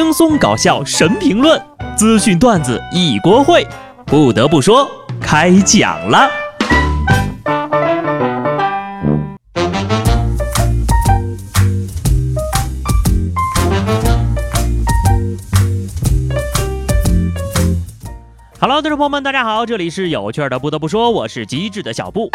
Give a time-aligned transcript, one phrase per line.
[0.00, 1.60] 轻松搞笑神评论，
[1.96, 3.66] 资讯段子一锅烩。
[4.06, 4.88] 不得不说，
[5.20, 6.30] 开讲了。
[18.60, 20.56] Hello，听众朋友们，大家好，这里是有趣的。
[20.60, 22.30] 不得不说，我是机智的小布。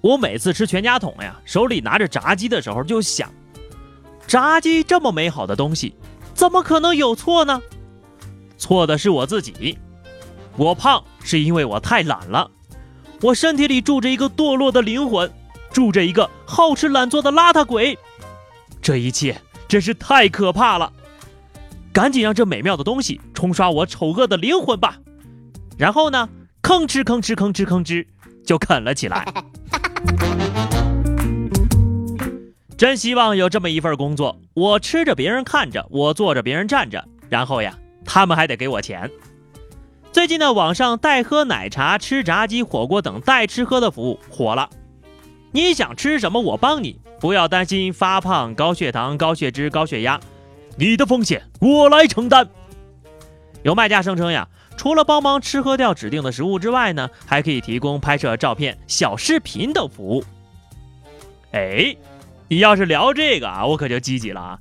[0.00, 3.28] 我每次吃全家桶呀，手里拿着炸鸡的时候，就想，
[4.26, 5.94] 炸鸡这么美好的东西。
[6.34, 7.62] 怎么可能有错呢？
[8.58, 9.78] 错的是我自己。
[10.56, 12.50] 我胖是因为我太懒了。
[13.20, 15.32] 我身体里住着一个堕落的灵魂，
[15.72, 17.98] 住着一个好吃懒做的邋遢鬼。
[18.82, 20.92] 这一切真是太可怕了！
[21.92, 24.98] 赶紧让这美妙的东西冲刷我丑恶的灵魂吧。
[25.78, 26.28] 然后呢，
[26.62, 28.06] 吭哧吭哧吭哧吭哧
[28.44, 29.24] 就啃了起来。
[32.76, 39.08] 真希望有这么一份工作，我吃着别人看着，我坐着别人站着，然后呀，他们还得给我钱。
[40.10, 44.68] 最近呢，网上代喝奶茶、吃炸鸡、火锅等代吃喝的服务火了。
[45.52, 50.18] 你想吃什么，我帮你，不要担心发胖、高血糖、高血脂、高血压，
[50.76, 52.48] 你的风险我来承担。
[53.62, 60.24] 有卖家声称呀，除了帮忙吃喝掉指定的食物之外呢，还可以提供拍摄照片、小视频等服务。
[61.52, 61.96] 哎。
[62.48, 64.58] 你要是聊这个啊，我可就积极了啊，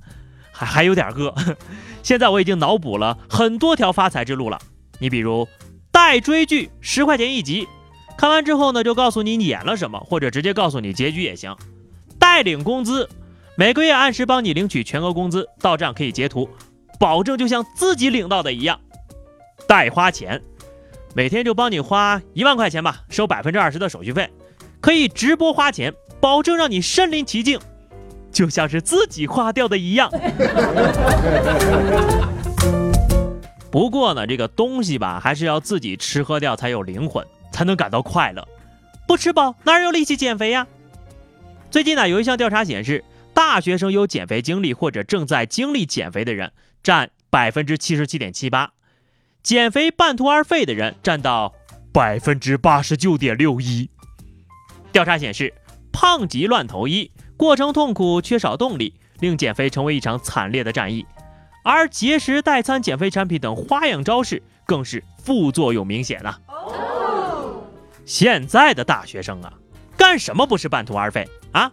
[0.52, 1.34] 还还有点饿。
[2.02, 4.60] 现在我已经脑补了很多条发财之路了。
[5.00, 5.48] 你比如
[5.92, 7.68] 代追剧，十块钱一集，
[8.18, 11.56] 看完之后呢，就告诉你演了什么，或者直接告诉你结局也行。
[12.18, 13.10] 代领工资，
[13.56, 16.50] 每个月按时帮你领取全额工资，到账可以截图，
[17.00, 18.80] 保证就像自己领到的一样。
[19.68, 20.42] 代花钱，
[21.14, 24.30] 每天就帮你花一万块钱吧，收百分之二十的手续费，
[24.80, 27.60] 可以直播花钱，保证让你身临其境。
[28.34, 30.10] 就像是自己花掉的一样。
[33.72, 38.48] 不过呢，这个东西吧，还是要自己吃喝掉才有灵魂，才能感到快乐。
[39.08, 40.68] 不吃饱哪有力气减肥呀？
[41.72, 46.52] 最近呢，有一项调查显示，大学生有减肥经历或者正在经历减肥的人
[46.84, 48.72] 占百分之七十七点七八，
[49.42, 51.54] 减肥半途而废的人占到
[51.92, 53.90] 百分之八十九点六一。
[54.92, 55.54] 调查显示，
[55.92, 57.12] 胖极乱投医。
[57.44, 61.06] 过程痛苦，缺少动力，令减肥成为一场惨烈的战役；
[61.62, 66.38] 而节食、代餐、减肥产品等花样招式，更是副作用明显呐。
[68.06, 69.52] 现在的大学生啊，
[69.98, 71.70] 干什么不是半途而废啊？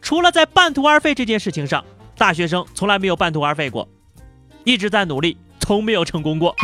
[0.00, 1.84] 除了在半途而废这件事情上，
[2.16, 3.88] 大学生从来没有半途而废过，
[4.62, 6.54] 一直在努力，从没有成功过。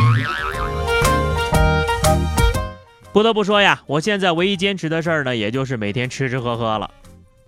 [3.11, 6.89] 不得不说呀，我现在唯一坚持的事儿呢，也就是每天吃吃喝喝了。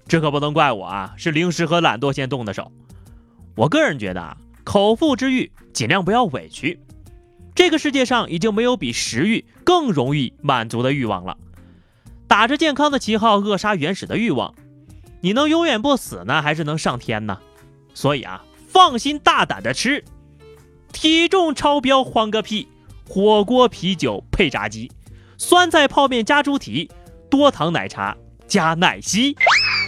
[0.07, 2.71] 这可不能怪我啊，是零食和懒惰先动的手。
[3.55, 6.79] 我个人觉得啊，口腹之欲尽量不要委屈。
[7.53, 11.37] 这个世界上已经没有比食欲更容易满足的欲望了。
[12.27, 14.53] 打着健康的旗号扼杀原始的欲望，
[15.21, 17.39] 你能永远不死呢，还是能上天呢？
[17.93, 20.03] 所以啊，放心大胆的吃，
[20.93, 22.67] 体重超标慌个屁！
[23.09, 24.91] 火锅啤酒配炸鸡，
[25.37, 26.91] 酸菜泡面加猪蹄，
[27.29, 28.15] 多糖奶茶
[28.47, 29.35] 加奶昔。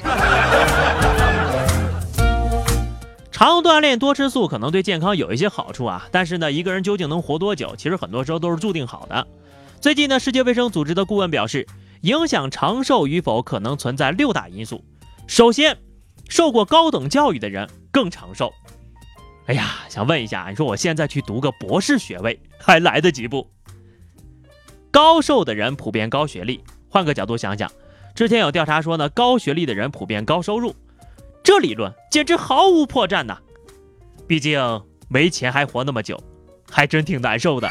[3.31, 9.25] 常锻炼多吃素可能对健康有一些好处啊，但是呢，一个人究竟能活多久，其实很多时候都是注定好的。
[9.79, 11.65] 最近呢，世界卫生组织的顾问表示，
[12.01, 14.83] 影响长寿与否可能存在六大因素。
[15.25, 15.77] 首先，
[16.27, 18.51] 受过高等教育的人更长寿。
[19.45, 23.49] 哎呀，想问一下，你说我现在去读个博士学位还来得及不？
[24.91, 27.71] 高寿的人普遍高学历，换个角度想想。
[28.19, 30.75] 之前有调查说呢，高学历的人普遍高收入，
[31.41, 33.37] 这理论简直毫无破绽呐。
[34.27, 34.59] 毕竟
[35.07, 36.21] 没钱还活那么久，
[36.69, 37.69] 还真挺难受的。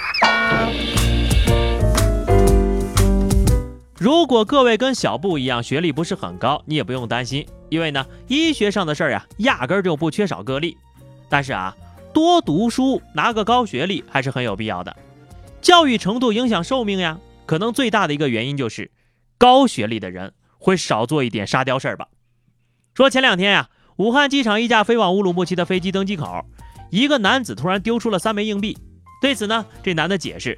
[3.99, 10.79] 如果各位跟小布一样学历不是很高，你也不用担心，因为呢，医学上的事儿呀，压根就不缺少个例。
[11.29, 11.77] 但是啊，
[12.15, 14.97] 多读书拿个高学历还是很有必要的。
[15.61, 18.91] 教育程度影响寿命呀，可能最大的一个原因就是
[19.37, 20.33] 高学历的人。
[20.59, 22.09] 会少做一点沙雕事儿吧？
[22.95, 26.45] 说前两天呀，武汉机场一架飞往乌鲁木齐的飞机登机口，
[26.91, 28.77] 一个男子突然丢出了三枚硬币。
[29.21, 30.57] 对此呢，这男的解释：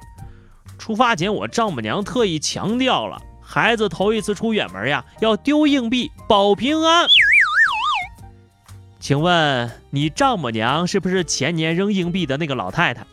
[0.77, 7.07] 出发前我丈母娘特意强调了，孩子头一次出远门呀，要丢硬币保平安。
[8.99, 13.05] 请问你丈母娘是不是前年扔硬币的那个老太太？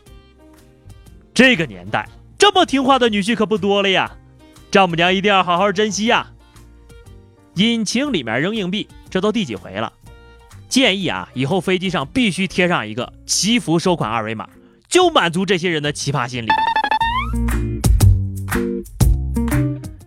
[1.33, 2.07] 这个年代
[2.37, 4.15] 这么听话的女婿可不多了呀，
[4.69, 6.31] 丈母娘一定要好好珍惜呀。
[7.67, 9.91] 引擎里面扔硬币，这都第几回了？
[10.69, 14.47] 建议啊，以后飞机上必须贴上一个祈福收款二维码，
[14.87, 16.47] 就满足这些人的奇葩心理。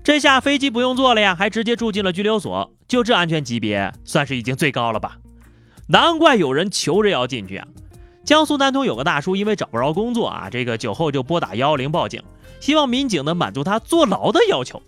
[0.03, 5.19] 这下飞机不用坐了呀，还直接住进了拘留所，就这安全级别，算是已经最高了吧？
[5.89, 7.67] 难怪有人求着要进去啊！
[8.25, 12.23] 江苏南通有个大叔，因为找不着工作啊，这个酒后就拨打幺幺零报警，
[12.61, 14.81] 希望民警能满足他坐牢的要求。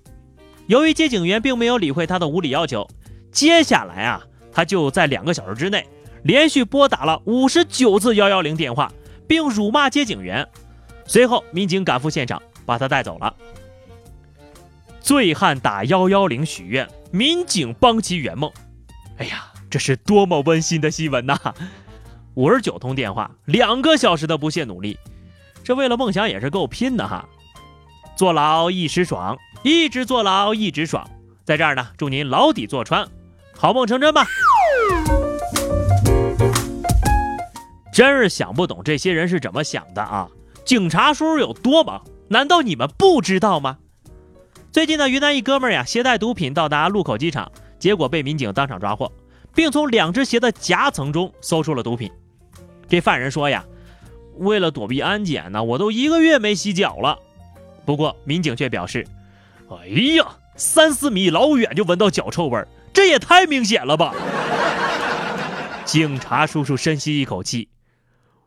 [0.67, 2.89] 由于接警员并没有理会他的无理要求，
[3.31, 4.23] 接下来啊，
[4.53, 5.87] 他就在两个小时之内
[6.23, 8.91] 连续拨打了五十九次幺幺零电话，
[9.29, 10.47] 并辱骂接警员。
[11.07, 13.35] 随后，民警赶赴现场，把他带走了。
[15.01, 18.51] 醉汉打幺幺零许愿，民警帮其圆梦。
[19.19, 21.39] 哎呀，这是多么温馨的新闻呐！
[22.33, 24.99] 五十九通电话，两个小时的不懈努力，
[25.63, 27.29] 这为了梦想也是够拼的哈！
[28.17, 31.09] 坐牢一时爽，一直坐牢一直爽。
[31.43, 33.09] 在这儿呢，祝您牢底坐穿，
[33.57, 34.27] 好梦成真吧！
[37.95, 40.29] 真是想不懂这些人是怎么想的啊！
[40.67, 43.79] 警察叔叔有多忙，难道你们不知道吗？
[44.71, 49.11] 最近呢，云南一哥们儿呀，携带毒品到达禄口机场，结果被民警当场抓获，
[49.55, 52.11] 并从两只鞋的夹层中搜出了毒品。
[52.87, 53.65] 这犯人说呀，
[54.37, 57.19] 为了躲避安检呢，我都一个月没洗脚了。
[57.87, 59.07] 不过民警却表示，
[59.71, 60.25] 哎呀，
[60.57, 64.15] 三四米老远就闻到脚臭味儿，这也太明显了吧！
[65.85, 67.69] 警察叔叔深吸一口气，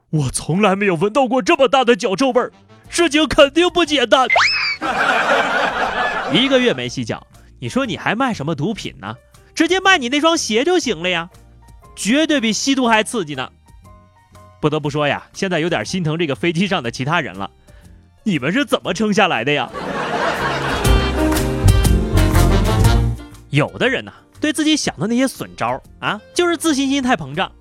[0.09, 2.51] 我从来没有闻到过这么大的脚臭味儿，
[2.89, 4.27] 事情肯定不简单。
[6.33, 7.25] 一个月没洗脚，
[7.59, 9.15] 你说你还卖什么毒品呢？
[9.55, 11.29] 直接卖你那双鞋就行了呀，
[11.95, 13.49] 绝对比吸毒还刺激呢。
[14.61, 17.49] 不得不说呀，现在有点心疼这个飞机上的其他人了，
[18.23, 19.69] 你们是怎么撑下来的呀？
[23.57, 27.51] 有的人呢，对自己想的那些损招啊，就是自信心太膨胀。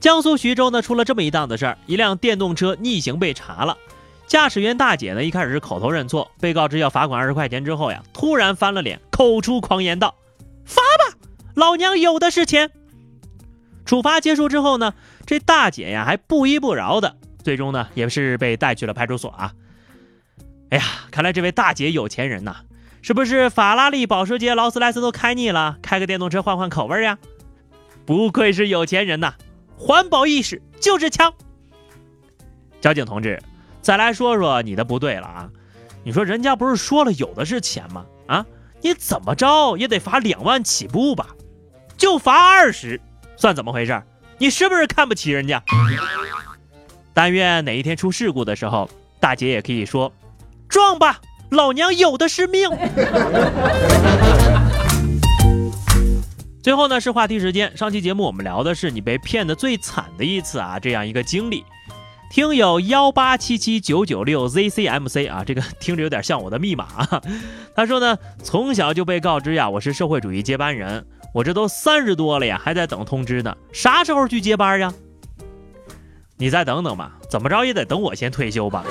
[0.00, 3.76] 江苏徐州呢，出了这么一档子事儿，一辆电动车逆行被查了。
[4.26, 10.14] 驾驶员大姐呢，一开始是口头认错，被告知要罚款二十块钱之后呀，突然翻了脸，口出狂言道
[10.64, 11.18] ：“罚吧，
[11.54, 12.70] 老娘有的是钱。”
[13.84, 14.94] 处罚结束之后呢，
[15.26, 19.52] 这大姐呀还不依不饶的，最终呢也是被带去了派出所啊。
[20.70, 22.56] 哎呀，看来这位大姐有钱人呐，
[23.02, 27.18] 是不是法拉利、保时捷、劳斯莱斯都开腻了，开个电动车换换口味呀？
[28.06, 29.34] 不愧是有钱人呐，
[29.76, 31.34] 环保意识就是强。
[32.80, 33.42] 交警同志。
[33.80, 35.50] 再来说说你的不对了啊！
[36.04, 38.06] 你说人家不是说了有的是钱吗？
[38.28, 38.46] 啊，
[38.80, 41.26] 你怎么着也得罚两万起步吧？
[41.96, 43.00] 就罚二十，
[43.36, 44.00] 算怎么回事？
[44.38, 45.60] 你是不是看不起人家？
[47.12, 48.88] 但愿哪一天出事故的时候，
[49.18, 50.12] 大姐也可以说
[50.68, 51.20] ：“撞吧，
[51.52, 52.68] 老娘有的是命。”
[56.62, 61.64] 最后呢是话题时间，上期节目我们聊的是你被骗的最惨的一次啊，这样一个经历。
[62.30, 67.20] 听友幺八七七九九六 zcmc 啊，这个听着有点像我的密码啊。
[67.76, 74.94] 他说呢，从小就被告知呀，我是社会主义接班人，我这都三十多了呀，还在等通知呢，啥时候去接班呀？
[76.38, 78.84] 你再等等吧，怎么着也得等我先退休吧。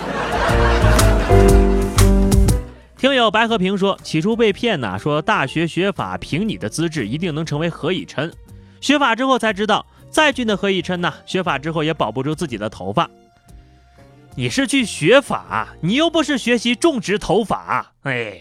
[3.01, 8.31] 听友白和平说，起初被骗呐，说大学学法凭你的资质一定能成为何以琛，
[8.79, 13.09] 学法之后才知道，再俊的何以琛呐，学法之后也保不住自己的头发。
[14.35, 18.37] 你是去学法，你又不是学习种植头发，哎。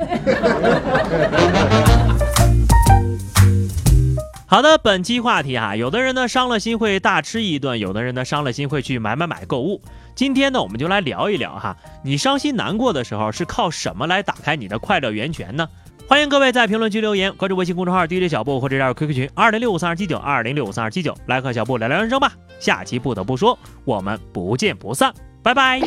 [4.51, 9.81] 好的，本期话题哈，有的人呢伤了心会大吃一顿，有的人呢伤了心会去买买买购物。
[10.17, 15.69] 今天呢，我们就来聊一聊哈，你伤心难过的时候是靠什么来打开你的快乐源泉呢？
[16.09, 22.33] 欢迎各位在评论区留言，关注微信公众号 DJ 小布或者加入 QQ 群二零六五三二七九二零六五三二七九，来和小布聊聊人生吧。
[22.59, 25.15] 下期不得不说，我们不见不散。
[25.45, 25.81] 拜拜。